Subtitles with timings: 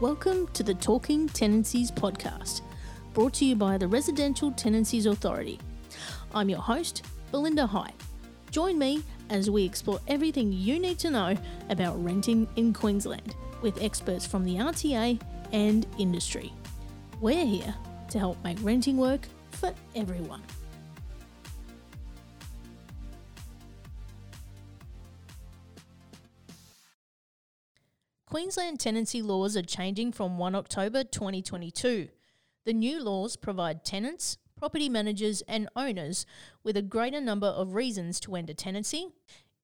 [0.00, 2.60] Welcome to the Talking Tenancies podcast,
[3.14, 5.58] brought to you by the Residential Tenancies Authority.
[6.32, 7.90] I'm your host, Belinda High.
[8.52, 11.36] Join me as we explore everything you need to know
[11.68, 15.20] about renting in Queensland with experts from the RTA
[15.52, 16.52] and industry.
[17.20, 17.74] We're here
[18.10, 20.44] to help make renting work for everyone.
[28.28, 32.08] Queensland tenancy laws are changing from 1 October 2022.
[32.66, 36.26] The new laws provide tenants, property managers, and owners
[36.62, 39.08] with a greater number of reasons to end a tenancy,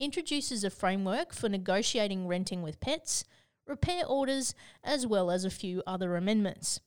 [0.00, 3.26] introduces a framework for negotiating renting with pets,
[3.66, 6.80] repair orders, as well as a few other amendments.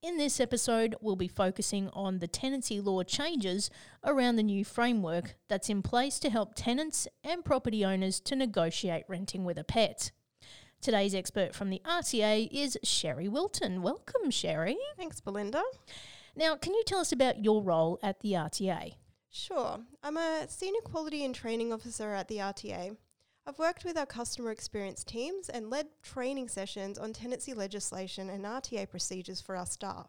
[0.00, 3.68] In this episode, we'll be focusing on the tenancy law changes
[4.02, 9.04] around the new framework that's in place to help tenants and property owners to negotiate
[9.08, 10.10] renting with a pet.
[10.82, 13.82] Today's expert from the RTA is Sherry Wilton.
[13.82, 14.76] Welcome, Sherry.
[14.96, 15.62] Thanks, Belinda.
[16.34, 18.94] Now, can you tell us about your role at the RTA?
[19.30, 19.78] Sure.
[20.02, 22.96] I'm a Senior Quality and Training Officer at the RTA.
[23.46, 28.44] I've worked with our customer experience teams and led training sessions on tenancy legislation and
[28.44, 30.08] RTA procedures for our staff.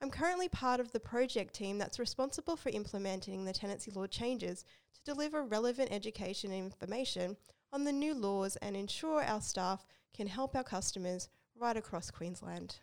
[0.00, 4.64] I'm currently part of the project team that's responsible for implementing the tenancy law changes
[4.94, 7.36] to deliver relevant education and information
[7.72, 12.78] on the new laws and ensure our staff can help our customers right across Queensland.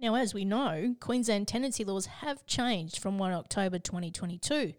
[0.00, 4.74] Now, as we know, Queensland tenancy laws have changed from 1 October 2022.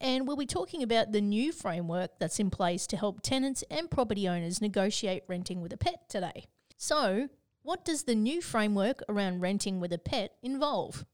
[0.00, 3.90] And we'll be talking about the new framework that's in place to help tenants and
[3.90, 6.46] property owners negotiate renting with a pet today.
[6.76, 7.28] So,
[7.62, 11.04] what does the new framework around renting with a pet involve?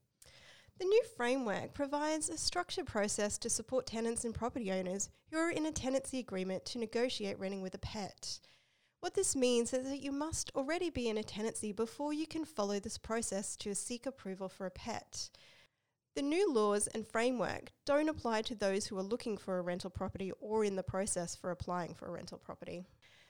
[0.79, 5.49] The new framework provides a structured process to support tenants and property owners who are
[5.49, 8.39] in a tenancy agreement to negotiate renting with a pet.
[8.99, 12.45] What this means is that you must already be in a tenancy before you can
[12.45, 15.29] follow this process to seek approval for a pet.
[16.15, 19.91] The new laws and framework don't apply to those who are looking for a rental
[19.91, 22.85] property or in the process for applying for a rental property.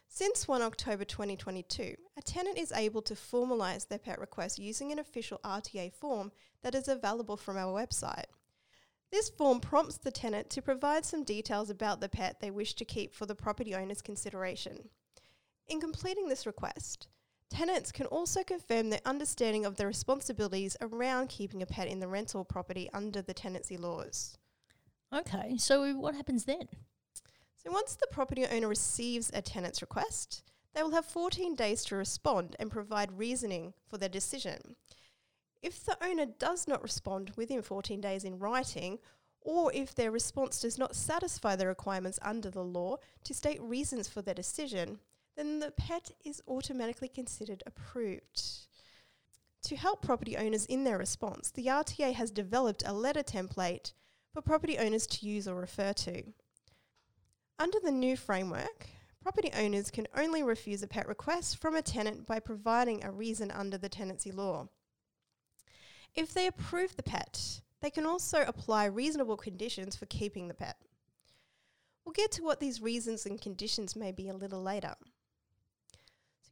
[0.08, 5.00] Since 1 October 2022, a tenant is able to formalise their pet request using an
[5.00, 6.32] official RTA form
[6.64, 8.28] that is available from our website.
[9.12, 12.86] This form prompts the tenant to provide some details about the pet they wish to
[12.86, 14.90] keep for the property owner's consideration.
[15.68, 17.08] In completing this request,
[17.50, 22.08] tenants can also confirm their understanding of the responsibilities around keeping a pet in the
[22.08, 24.38] rental property under the tenancy laws.
[25.14, 26.68] Okay, so what happens then?
[27.58, 31.96] So once the property owner receives a tenant's request, they will have 14 days to
[31.96, 34.76] respond and provide reasoning for their decision.
[35.62, 39.00] If the owner does not respond within 14 days in writing,
[39.42, 44.08] or if their response does not satisfy the requirements under the law to state reasons
[44.08, 45.00] for their decision,
[45.38, 48.42] then the pet is automatically considered approved.
[49.64, 53.94] To help property owners in their response, the RTA has developed a letter template
[54.34, 56.24] for property owners to use or refer to.
[57.60, 58.88] Under the new framework,
[59.22, 63.52] property owners can only refuse a pet request from a tenant by providing a reason
[63.52, 64.68] under the tenancy law.
[66.16, 70.78] If they approve the pet, they can also apply reasonable conditions for keeping the pet.
[72.06, 74.96] We'll get to what these reasons and conditions may be a little later.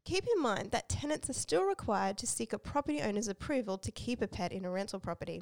[0.05, 3.91] Keep in mind that tenants are still required to seek a property owner's approval to
[3.91, 5.41] keep a pet in a rental property.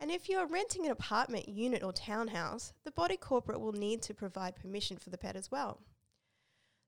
[0.00, 4.00] And if you are renting an apartment, unit, or townhouse, the body corporate will need
[4.02, 5.82] to provide permission for the pet as well.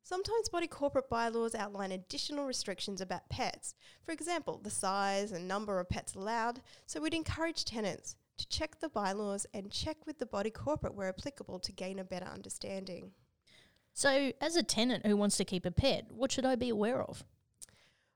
[0.02, 5.80] Sometimes body corporate bylaws outline additional restrictions about pets, for example, the size and number
[5.80, 10.24] of pets allowed, so we'd encourage tenants to check the bylaws and check with the
[10.24, 13.12] body corporate where applicable to gain a better understanding.
[13.98, 17.02] So, as a tenant who wants to keep a pet, what should I be aware
[17.02, 17.24] of?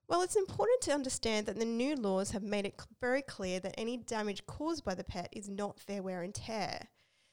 [0.06, 3.74] Well, it's important to understand that the new laws have made it very clear that
[3.76, 6.86] any damage caused by the pet is not fair wear and tear.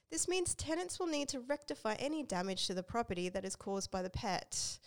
[0.09, 3.91] This means tenants will need to rectify any damage to the property that is caused
[3.91, 4.79] by the pet.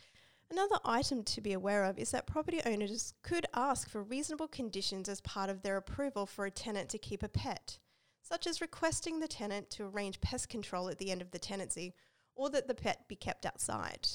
[0.50, 5.09] Another item to be aware of is that property owners could ask for reasonable conditions
[5.09, 7.79] as part of their approval for a tenant to keep a pet,
[8.23, 11.94] such as requesting the tenant to arrange pest control at the end of the tenancy
[12.34, 14.08] or that the pet be kept outside.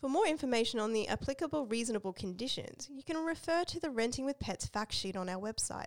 [0.00, 4.38] For more information on the applicable reasonable conditions, you can refer to the Renting with
[4.38, 5.86] Pets fact sheet on our website.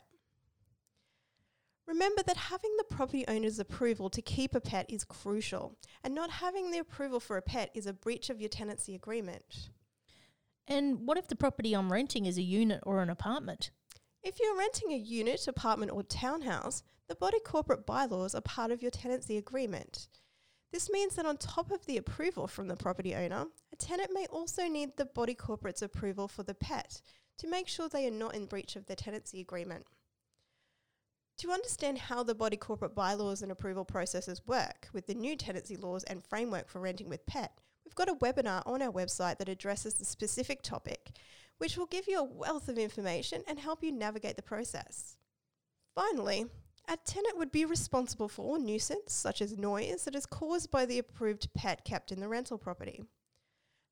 [1.85, 6.29] Remember that having the property owner's approval to keep a pet is crucial, and not
[6.29, 9.69] having the approval for a pet is a breach of your tenancy agreement.
[10.67, 13.71] And what if the property I'm renting is a unit or an apartment?
[14.21, 18.81] If you're renting a unit, apartment, or townhouse, the body corporate bylaws are part of
[18.81, 20.09] your tenancy agreement.
[20.71, 24.25] This means that on top of the approval from the property owner, a tenant may
[24.27, 27.01] also need the body corporate's approval for the pet
[27.37, 29.85] to make sure they are not in breach of the tenancy agreement.
[31.39, 35.77] To understand how the body corporate bylaws and approval processes work with the new tenancy
[35.77, 37.51] laws and framework for renting with pet,
[37.85, 41.11] we've got a webinar on our website that addresses the specific topic,
[41.59, 45.15] which will give you a wealth of information and help you navigate the process.
[45.93, 46.47] Finally,
[46.87, 50.99] a tenant would be responsible for nuisance, such as noise, that is caused by the
[50.99, 53.03] approved pet kept in the rental property.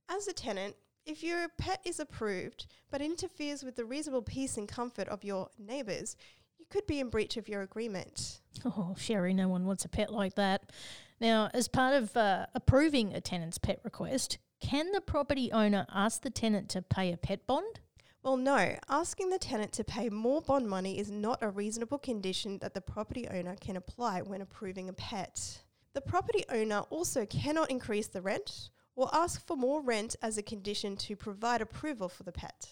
[0.09, 0.75] As a tenant,
[1.05, 5.49] if your pet is approved but interferes with the reasonable peace and comfort of your
[5.59, 6.15] neighbours,
[6.57, 8.39] you could be in breach of your agreement.
[8.63, 10.71] Oh, Sherry, no one wants a pet like that.
[11.19, 16.21] Now, as part of uh, approving a tenant's pet request, can the property owner ask
[16.21, 17.79] the tenant to pay a pet bond?
[18.25, 22.57] Well, no, asking the tenant to pay more bond money is not a reasonable condition
[22.57, 25.61] that the property owner can apply when approving a pet.
[25.93, 30.41] The property owner also cannot increase the rent or ask for more rent as a
[30.41, 32.67] condition to provide approval for the pet.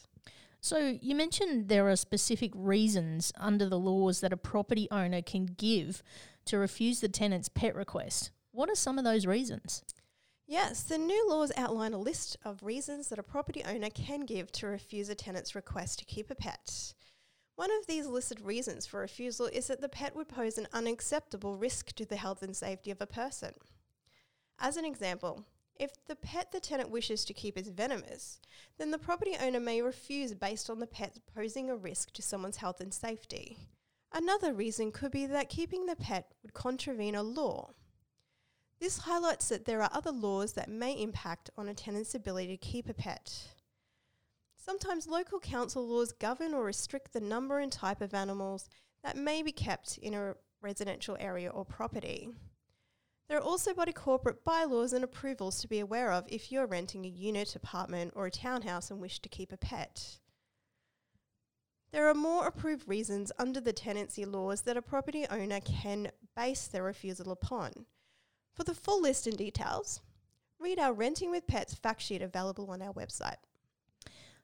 [0.60, 5.46] So, you mentioned there are specific reasons under the laws that a property owner can
[5.46, 6.02] give
[6.46, 8.32] to refuse the tenant's pet request.
[8.54, 9.84] What are some of those reasons?
[10.46, 14.52] Yes, the new laws outline a list of reasons that a property owner can give
[14.54, 16.94] to refuse a tenant's request to keep a pet.
[17.56, 21.56] One of these listed reasons for refusal is that the pet would pose an unacceptable
[21.56, 23.54] risk to the health and safety of a person.
[24.60, 25.46] As an example,
[25.80, 28.40] if the pet the tenant wishes to keep is venomous,
[28.78, 32.58] then the property owner may refuse based on the pet posing a risk to someone's
[32.58, 33.58] health and safety.
[34.12, 37.72] Another reason could be that keeping the pet would contravene a law.
[38.80, 42.58] This highlights that there are other laws that may impact on a tenant's ability to
[42.58, 43.54] keep a pet.
[44.56, 48.70] Sometimes local council laws govern or restrict the number and type of animals
[49.04, 52.30] that may be kept in a residential area or property.
[53.28, 57.06] There are also body corporate bylaws and approvals to be aware of if you're renting
[57.06, 60.20] a unit, apartment, or a townhouse and wish to keep a pet.
[61.92, 66.68] There are more approved reasons under the tenancy laws that a property owner can base
[66.68, 67.86] their refusal upon.
[68.54, 70.02] For the full list and details,
[70.60, 73.38] read our Renting with Pets fact sheet available on our website.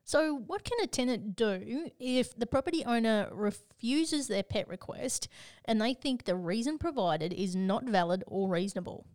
[0.03, 5.27] So, what can a tenant do if the property owner refuses their pet request
[5.65, 9.05] and they think the reason provided is not valid or reasonable?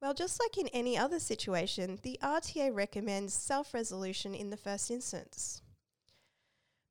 [0.00, 4.92] Well, just like in any other situation, the RTA recommends self resolution in the first
[4.92, 5.62] instance.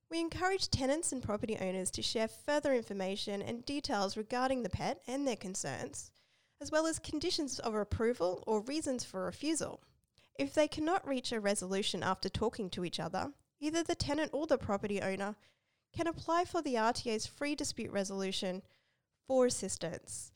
[0.10, 5.02] We encourage tenants and property owners to share further information and details regarding the pet
[5.08, 6.12] and their concerns
[6.64, 9.82] as well as conditions of approval or reasons for refusal.
[10.40, 14.48] If they cannot reach a resolution after talking to each other, either the tenant or
[14.48, 15.36] the property owner
[15.94, 18.62] can apply for the RTA's free dispute resolution
[19.28, 20.32] for assistance.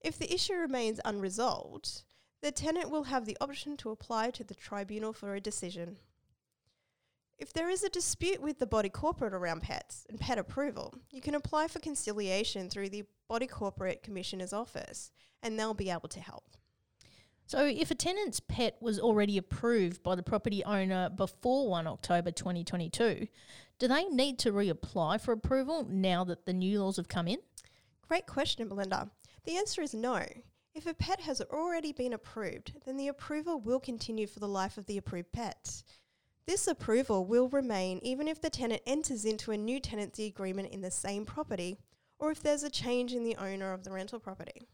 [0.00, 2.04] If the issue remains unresolved,
[2.42, 5.96] the tenant will have the option to apply to the tribunal for a decision.
[7.38, 11.20] If there is a dispute with the body corporate around pets and pet approval, you
[11.20, 15.10] can apply for conciliation through the Body Corporate Commissioner's Office
[15.42, 16.44] and they'll be able to help.
[17.46, 22.30] So, if a tenant's pet was already approved by the property owner before 1 October
[22.30, 23.28] 2022,
[23.78, 27.38] do they need to reapply for approval now that the new laws have come in?
[28.08, 29.10] Great question, Belinda.
[29.44, 30.24] The answer is no.
[30.74, 34.78] If a pet has already been approved, then the approval will continue for the life
[34.78, 35.82] of the approved pet.
[36.46, 40.80] This approval will remain even if the tenant enters into a new tenancy agreement in
[40.80, 41.76] the same property
[42.20, 44.68] or if there's a change in the owner of the rental property.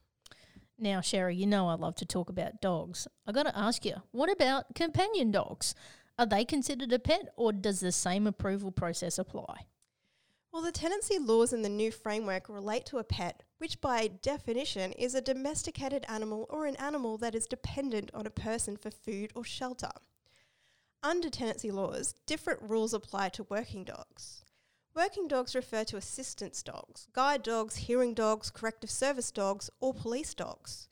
[0.78, 3.08] Now, Sherry, you know I love to talk about dogs.
[3.26, 5.74] I got to ask you, what about companion dogs?
[6.18, 9.66] Are they considered a pet or does the same approval process apply?
[10.52, 14.92] Well, the tenancy laws in the new framework relate to a pet, which by definition
[14.92, 19.32] is a domesticated animal or an animal that is dependent on a person for food
[19.34, 19.88] or shelter.
[21.04, 24.44] Under tenancy laws, different rules apply to working dogs.
[24.94, 30.32] Working dogs refer to assistance dogs, guide dogs, hearing dogs, corrective service dogs, or police
[30.32, 30.88] dogs.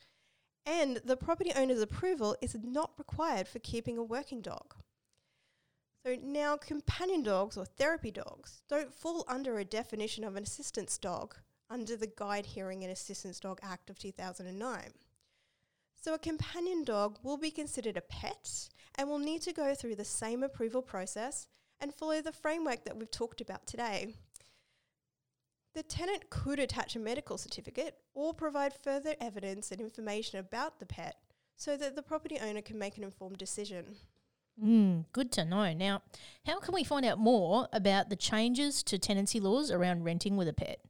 [0.66, 4.74] And the property owner's approval is not required for keeping a working dog.
[6.04, 10.98] So now, companion dogs or therapy dogs don't fall under a definition of an assistance
[10.98, 11.36] dog
[11.68, 14.92] under the Guide Hearing and Assistance Dog Act of 2009.
[16.02, 19.96] So, a companion dog will be considered a pet and will need to go through
[19.96, 21.46] the same approval process
[21.78, 24.14] and follow the framework that we've talked about today.
[25.74, 30.86] The tenant could attach a medical certificate or provide further evidence and information about the
[30.86, 31.16] pet
[31.56, 33.96] so that the property owner can make an informed decision.
[34.62, 35.72] Mm, good to know.
[35.74, 36.02] Now,
[36.46, 40.48] how can we find out more about the changes to tenancy laws around renting with
[40.48, 40.80] a pet?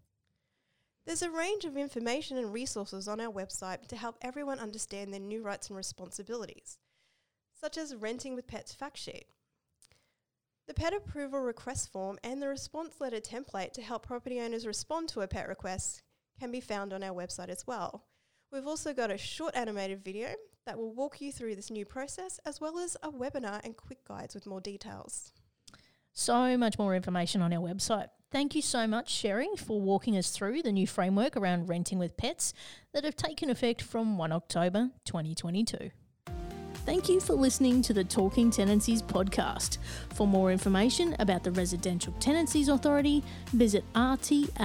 [1.10, 5.18] There's a range of information and resources on our website to help everyone understand their
[5.18, 6.78] new rights and responsibilities,
[7.60, 9.26] such as Renting with Pets fact sheet.
[10.68, 15.08] The pet approval request form and the response letter template to help property owners respond
[15.08, 16.04] to a pet request
[16.38, 18.04] can be found on our website as well.
[18.52, 22.38] We've also got a short animated video that will walk you through this new process,
[22.46, 25.32] as well as a webinar and quick guides with more details.
[26.12, 28.08] So much more information on our website.
[28.30, 32.16] Thank you so much, Sherry, for walking us through the new framework around renting with
[32.16, 32.54] pets
[32.92, 35.90] that have taken effect from 1 October 2022.
[36.86, 39.78] Thank you for listening to the Talking Tenancies podcast.
[40.14, 44.60] For more information about the Residential Tenancies Authority, visit rta.qld.gov.au.